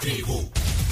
[0.00, 0.48] Tribu.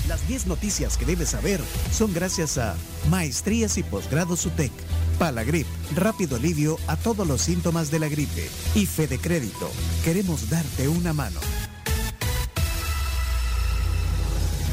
[0.07, 2.77] Las 10 noticias que debes saber son gracias a
[3.11, 4.71] Maestrías y Posgrados UTEC,
[5.19, 5.67] Palagrip,
[5.97, 9.71] rápido alivio a todos los síntomas de la gripe y Fede Crédito.
[10.05, 11.41] Queremos darte una mano.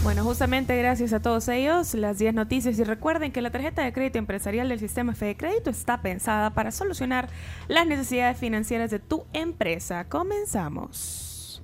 [0.04, 3.92] Bueno, justamente gracias a todos ellos, las 10 noticias y recuerden que la tarjeta de
[3.92, 7.28] crédito empresarial del sistema Fede Crédito está pensada para solucionar
[7.68, 10.06] las necesidades financieras de tu empresa.
[10.08, 11.64] Comenzamos.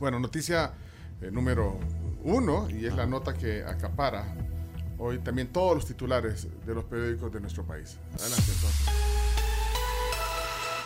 [0.00, 0.72] Bueno, noticia
[1.22, 1.78] eh, número
[2.24, 4.34] uno y es la nota que acapara
[4.98, 7.96] hoy también todos los titulares de los periódicos de nuestro país.
[8.18, 8.86] Adelante entonces.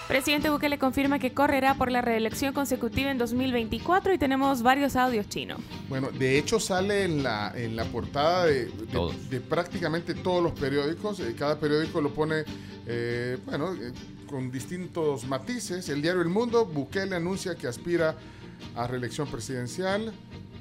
[0.08, 5.28] Presidente Bukele confirma que correrá por la reelección consecutiva en 2024 y tenemos varios audios
[5.28, 5.58] chinos.
[5.88, 10.52] Bueno, de hecho sale en la, en la portada de, de- de prácticamente todos los
[10.52, 11.18] periódicos.
[11.18, 12.44] eh, cada periódico lo pone,
[12.86, 13.92] eh, bueno, eh,
[14.28, 15.88] con distintos matices.
[15.88, 18.14] El diario El Mundo, Bukele anuncia que aspira
[18.76, 20.12] a reelección presidencial.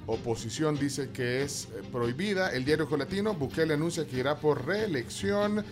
[0.08, 2.52] Oposición dice que es eh, prohibida.
[2.52, 5.66] El diario Colatino, Bukele anuncia que irá por reelección.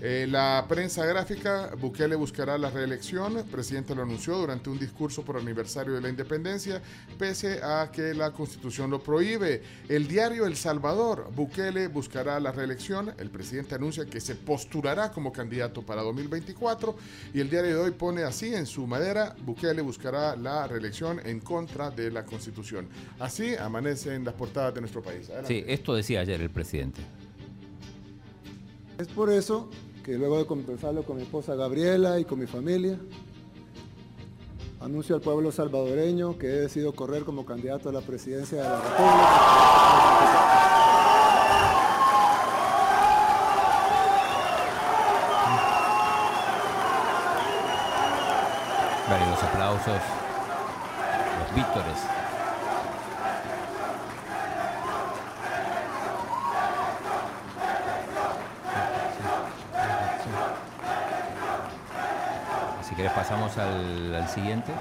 [0.00, 3.38] Eh, la prensa gráfica, Bukele buscará la reelección.
[3.38, 6.80] El presidente lo anunció durante un discurso por aniversario de la independencia,
[7.18, 9.60] pese a que la constitución lo prohíbe.
[9.88, 13.12] El diario El Salvador, Bukele buscará la reelección.
[13.18, 16.94] El presidente anuncia que se postulará como candidato para 2024.
[17.34, 21.40] Y el diario de hoy pone así en su madera, Bukele buscará la reelección en
[21.40, 22.88] contra de la constitución.
[23.18, 25.28] Así amanecen las portadas de nuestro país.
[25.28, 25.48] Adelante.
[25.48, 27.00] Sí, esto decía ayer el presidente.
[28.98, 29.70] Es por eso
[30.04, 32.98] que luego de conversarlo con mi esposa Gabriela y con mi familia,
[34.80, 38.76] anuncio al pueblo salvadoreño que he decidido correr como candidato a la presidencia de la
[38.76, 39.68] República.
[49.10, 50.02] Vale, los aplausos,
[51.38, 51.98] los vítores.
[62.86, 64.72] Si querés pasamos al, al siguiente.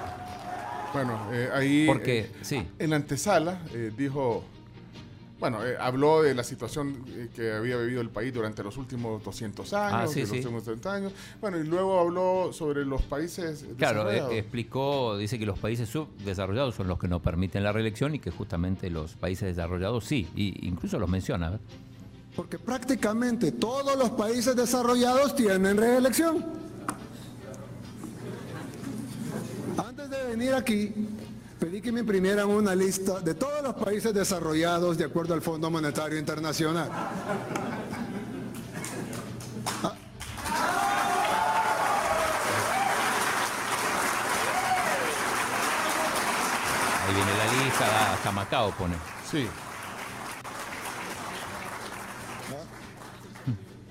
[0.91, 1.85] Bueno, eh, ahí.
[1.85, 2.67] Porque, eh, sí.
[2.79, 4.43] En la antesala eh, dijo.
[5.39, 7.05] Bueno, eh, habló de la situación
[7.35, 10.37] que había vivido el país durante los últimos 200 años, Ah, sí, de los sí.
[10.37, 11.13] últimos 30 años.
[11.39, 14.33] Bueno, y luego habló sobre los países Claro, desarrollados.
[14.33, 18.19] eh, explicó, dice que los países subdesarrollados son los que no permiten la reelección y
[18.19, 21.51] que justamente los países desarrollados sí, y incluso los menciona.
[21.51, 21.59] ver.
[22.35, 26.43] Porque prácticamente todos los países desarrollados tienen reelección.
[30.07, 30.93] Antes de venir aquí,
[31.59, 35.69] pedí que me imprimieran una lista de todos los países desarrollados de acuerdo al Fondo
[35.69, 36.89] Monetario Internacional.
[47.03, 48.95] Ahí viene la lista, hasta Macao pone.
[49.29, 49.45] Sí.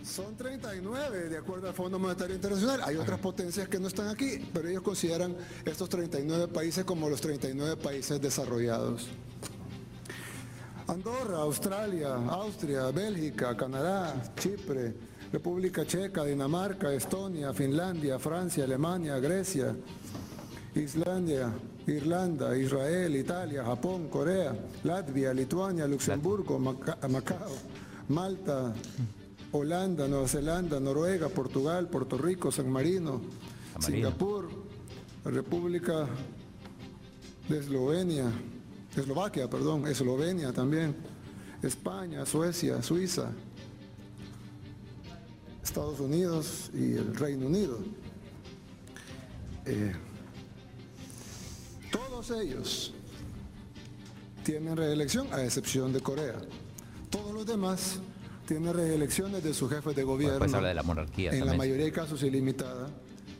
[0.02, 2.80] Son 39 de acuerdo al Fondo Monetario Internacional.
[2.84, 5.34] Hay otras potencias que no están aquí, pero ellos consideran
[5.64, 9.08] estos 39 países como los 39 países desarrollados.
[10.88, 14.94] Andorra, Australia, Austria, Bélgica, Canadá, Chipre,
[15.32, 19.74] República Checa, Dinamarca, Estonia, Finlandia, Francia, Alemania, Grecia,
[20.76, 21.52] Islandia,
[21.88, 24.54] Irlanda, Israel, Italia, Japón, Corea,
[24.84, 27.50] Latvia, Lituania, Luxemburgo, Maca- Macao,
[28.08, 28.72] Malta,
[29.56, 33.20] Holanda, Nueva Zelanda, Noruega, Portugal, Puerto Rico, San Marino,
[33.78, 34.08] San Marino.
[34.10, 34.48] Singapur,
[35.24, 36.06] República
[37.48, 38.30] de Eslovenia,
[38.96, 40.96] Eslovaquia, perdón, Eslovenia también,
[41.62, 43.32] España, Suecia, Suiza,
[45.62, 47.78] Estados Unidos y el Reino Unido.
[49.64, 49.92] Eh,
[51.90, 52.94] todos ellos
[54.44, 56.36] tienen reelección, a excepción de Corea.
[57.10, 58.00] Todos los demás
[58.46, 60.38] tienen reelecciones de sus jefes de gobierno.
[60.38, 62.88] Después habla de la monarquía En la mayoría de casos ilimitada,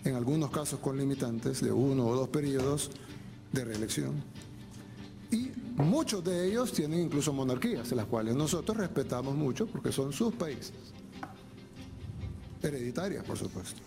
[0.04, 2.90] en algunos casos con limitantes de uno o dos periodos
[3.52, 4.22] de reelección.
[5.30, 10.34] Y muchos de ellos tienen incluso monarquías, las cuales nosotros respetamos mucho porque son sus
[10.34, 10.74] países.
[12.62, 13.80] Hereditarias, por supuesto.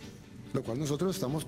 [0.54, 1.46] Lo cual nosotros estamos,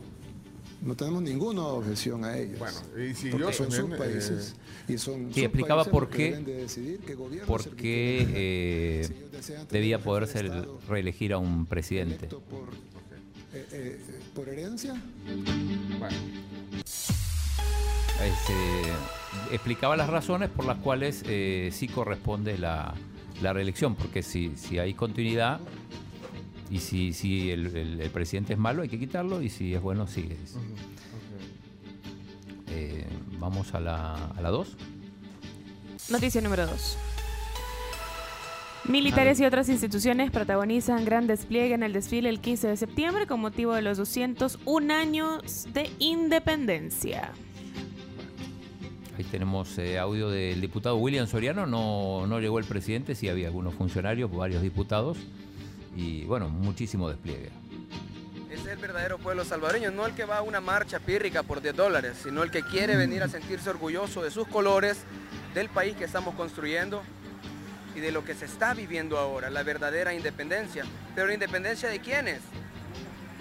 [0.81, 2.57] no tenemos ninguna objeción a ellos.
[2.59, 4.55] Bueno, y siguió porque son sus también, países.
[4.87, 8.27] y son Sí, explicaba por los que qué- deben de decidir qué gobierno por qué
[8.33, 9.07] eh,
[9.37, 12.27] Si debía un poder jefe de ser Estado reelegir a un presidente.
[12.27, 12.69] por,
[13.53, 13.99] eh, eh,
[14.33, 15.01] por herencia.
[15.99, 16.17] Bueno,
[18.23, 22.93] Este, explicaba las razones por las cuales eh, sí corresponde la,
[23.41, 25.59] la reelección, porque si, si hay continuidad
[26.71, 29.81] y si, si el, el- el presidente es malo hay que quitarlo y si es
[29.81, 30.37] bueno sigue.
[32.69, 33.05] Eh,
[33.39, 34.67] vamos a la 2.
[36.09, 36.97] Noticia número 2.
[38.89, 43.39] Militares y otras instituciones protagonizan gran despliegue en el desfile el 15 de septiembre con
[43.39, 47.31] motivo de los 201 años de independencia.
[49.17, 53.47] Ahí tenemos eh, audio del diputado William Soriano, no, no llegó el presidente, sí había
[53.47, 55.17] algunos funcionarios, varios diputados
[55.95, 57.49] y bueno, muchísimo despliegue.
[58.49, 61.75] Es el verdadero pueblo salvadoreño, no el que va a una marcha pírrica por 10
[61.75, 65.03] dólares, sino el que quiere venir a sentirse orgulloso de sus colores,
[65.53, 67.01] del país que estamos construyendo
[67.95, 70.83] y de lo que se está viviendo ahora, la verdadera independencia.
[71.15, 72.39] Pero la independencia de quiénes?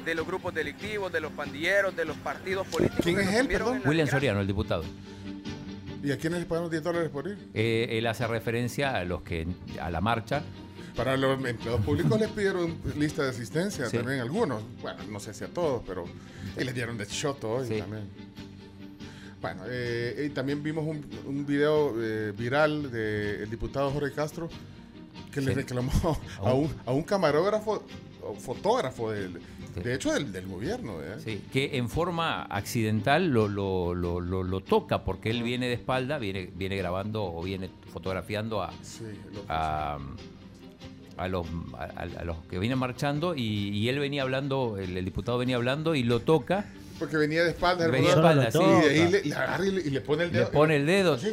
[0.04, 3.04] De los grupos delictivos, de los pandilleros, de los partidos políticos.
[3.04, 3.82] ¿Quién es él, perdón?
[3.84, 4.84] William Soriano, el diputado.
[6.02, 7.38] ¿Y a quiénes le pagamos 10 dólares por ir?
[7.52, 9.46] Eh, él hace referencia a los que
[9.80, 10.42] a la marcha.
[10.96, 14.62] Para los empleados públicos les pidieron lista de asistencia también algunos.
[14.82, 16.04] Bueno, no sé si a todos, pero
[16.58, 18.08] y les dieron de shot hoy también.
[19.40, 24.50] Bueno, eh, y también vimos un, un video eh, viral del diputado Jorge Castro
[25.30, 25.92] que le reclamó
[26.38, 27.84] a un, a un camarógrafo,
[28.22, 29.40] o fotógrafo del,
[29.82, 31.00] de hecho del, del gobierno.
[31.00, 31.16] ¿eh?
[31.24, 36.18] Sí, que en forma accidental lo, lo, lo, lo, toca porque él viene de espalda,
[36.18, 38.72] viene, viene grabando o viene fotografiando a,
[39.48, 39.98] a,
[41.20, 41.46] a, los,
[41.76, 46.20] a, los que vienen marchando y, él venía hablando, el diputado venía hablando y lo
[46.20, 46.66] toca
[47.00, 47.88] porque venía de espalda.
[47.88, 48.58] Venía de espalda, sí.
[48.58, 50.44] Y ahí le, le agarra y le, y le, pone el dedo.
[50.44, 51.18] Le pone el dedo.
[51.18, 51.32] Sí.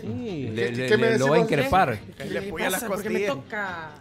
[0.53, 1.99] Le, ¿Qué, le, lo va a increpar.
[2.17, 3.35] ¿Qué le pone las costillas.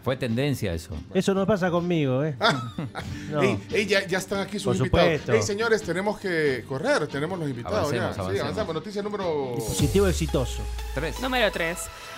[0.02, 0.96] Fue tendencia eso.
[1.12, 2.36] Eso no pasa conmigo, ¿eh?
[3.30, 3.42] no.
[3.42, 5.28] ey, ey, ya, ya, están aquí sus Por invitados.
[5.28, 7.06] Ey, señores, tenemos que correr.
[7.08, 8.04] Tenemos los invitados Avancemos, ya.
[8.04, 8.32] avancemos.
[8.32, 8.74] Sí, avanzamos.
[8.74, 9.52] Noticia número...
[9.56, 10.62] Dispositivo exitoso.
[10.94, 11.20] Tres.
[11.20, 11.76] Número 3.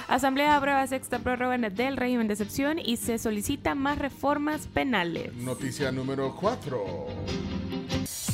[0.08, 5.34] Asamblea aprueba sexta prórroga del régimen de excepción y se solicita más reformas penales.
[5.34, 7.08] Noticia número 4.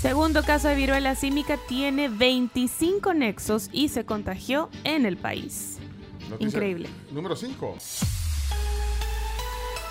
[0.04, 5.78] Segundo caso de viruela símica tiene 25 nexos y se contagió en el país.
[6.40, 6.90] Increíble.
[7.10, 7.78] Número 5.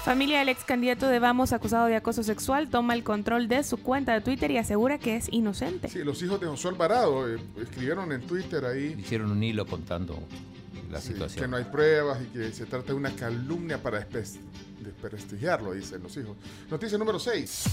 [0.06, 3.78] Familia del ex candidato de Vamos acusado de acoso sexual toma el control de su
[3.78, 5.90] cuenta de Twitter y asegura que es inocente.
[5.90, 10.20] Sí, los hijos de José Alvarado eh, escribieron en Twitter ahí Hicieron un hilo contando
[10.92, 11.46] la sí, situación.
[11.46, 14.08] que no hay pruebas y que se trata de una calumnia para
[14.80, 16.38] desprestigiarlo, dicen los hijos.
[16.70, 17.64] Noticia número 6.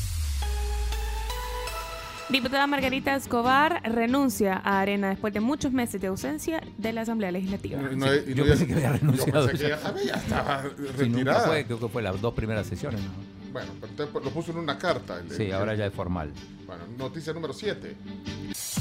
[2.31, 7.33] Diputada Margarita Escobar renuncia a Arena después de muchos meses de ausencia de la Asamblea
[7.33, 7.81] Legislativa.
[7.81, 9.79] Sí, yo pensé que había renunciado Yo pensé que ya.
[9.79, 11.41] sabía, ya estaba Sí, retirada.
[11.49, 13.01] fue, creo que fue las dos primeras sesiones.
[13.01, 13.11] ¿no?
[13.53, 15.19] Bueno, pero entonces lo puso en una carta.
[15.19, 16.33] el- Sí, el- ahora ya es formal.
[16.67, 17.97] Bueno, noticia número 7.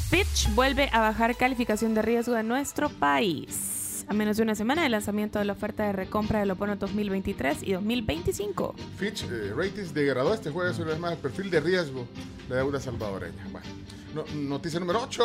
[0.09, 3.78] Fitch vuelve a bajar calificación de riesgo de nuestro país.
[4.09, 7.61] A menos de una semana del lanzamiento de la oferta de recompra del Opono 2023
[7.61, 8.73] y 2025.
[8.97, 12.07] Fitch eh, Ratings degradó este jueves una vez más el perfil de riesgo
[12.47, 13.45] de la deuda salvadoreña.
[13.51, 13.67] Bueno,
[14.15, 15.23] no- noticia número 8.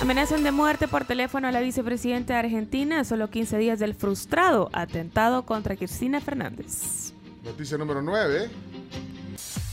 [0.00, 3.94] Amenazan de muerte por teléfono a la vicepresidenta de Argentina a solo 15 días del
[3.94, 7.12] frustrado atentado contra Cristina Fernández.
[7.44, 8.50] Noticia número 9.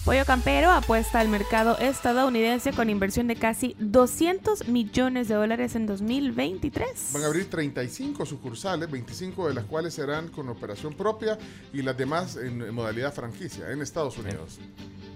[0.05, 5.85] Pollo Campero apuesta al mercado estadounidense con inversión de casi 200 millones de dólares en
[5.85, 7.09] 2023.
[7.13, 11.37] Van a abrir 35 sucursales, 25 de las cuales serán con operación propia
[11.73, 14.57] y las demás en, en modalidad franquicia en Estados Unidos.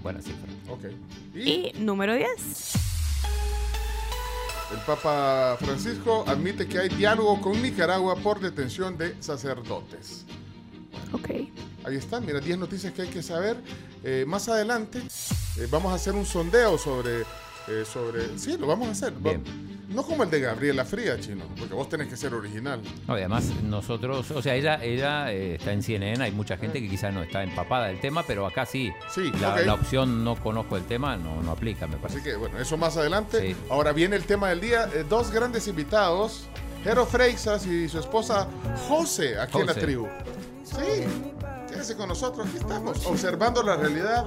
[0.03, 0.51] Buena cifra.
[0.69, 0.85] Ok.
[1.33, 2.27] Y Y número 10.
[4.73, 10.25] el Papa Francisco admite que hay diálogo con Nicaragua por detención de sacerdotes.
[11.13, 11.29] Ok.
[11.85, 13.57] Ahí están, mira, 10 noticias que hay que saber.
[14.03, 18.37] Eh, más adelante eh, vamos a hacer un sondeo sobre, eh, sobre...
[18.37, 19.13] Sí, lo vamos a hacer.
[19.13, 19.41] Bien.
[19.89, 22.81] No como el de Gabriela Fría, chino, porque vos tenés que ser original.
[23.07, 26.81] No, y además nosotros, o sea, ella, ella eh, está en CNN, hay mucha gente
[26.81, 28.91] que quizás no está empapada del tema, pero acá sí.
[29.13, 29.65] Sí, la, ok.
[29.65, 32.19] la opción no conozco el tema no, no aplica, me parece.
[32.19, 33.39] Así que bueno, eso más adelante.
[33.53, 33.55] Sí.
[33.69, 34.89] Ahora viene el tema del día.
[34.95, 36.47] Eh, dos grandes invitados,
[36.83, 38.47] Jero Freixas y su esposa
[38.87, 39.85] José, aquí en la José.
[39.85, 40.07] tribu.
[40.63, 41.03] Sí,
[41.83, 44.25] quédese con nosotros, aquí estamos, observando la realidad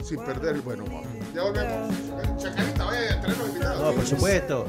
[0.00, 1.02] sin perder el buen humor.
[1.34, 1.90] Ya volvemos.
[2.38, 3.82] Chacarita, vaya a traer los invitados.
[3.82, 4.66] No, por supuesto.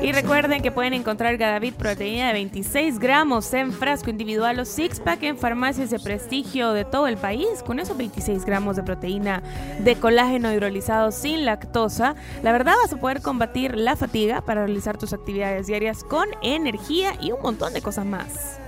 [0.00, 5.00] Y recuerden que pueden encontrar Gadavit proteína de 26 gramos en frasco individual o six
[5.00, 7.64] pack en farmacias de prestigio de todo el país.
[7.66, 9.42] Con esos 26 gramos de proteína
[9.80, 12.14] de colágeno hidrolizado sin lactosa,
[12.44, 17.14] la verdad vas a poder combatir la fatiga para realizar tus actividades diarias con energía
[17.20, 18.60] y un montón de cosas más.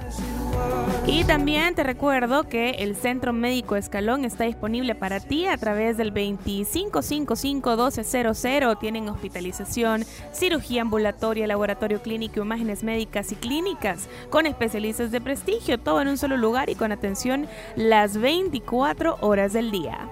[1.07, 5.97] Y también te recuerdo que el Centro Médico Escalón está disponible para ti a través
[5.97, 8.79] del 2555-1200.
[8.79, 16.01] Tienen hospitalización, cirugía ambulatoria, laboratorio clínico, imágenes médicas y clínicas con especialistas de prestigio, todo
[16.01, 20.09] en un solo lugar y con atención las 24 horas del día.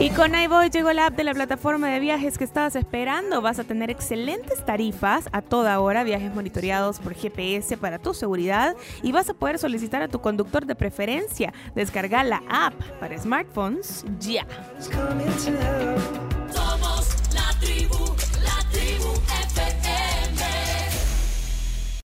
[0.00, 3.40] Y con iVoy llegó la app de la plataforma de viajes que estabas esperando.
[3.40, 8.76] Vas a tener excelentes tarifas a toda hora, viajes monitoreados por GPS para tu seguridad
[9.02, 11.52] y vas a poder solicitar a tu conductor de preferencia.
[11.76, 14.44] Descargar la app para smartphones ya.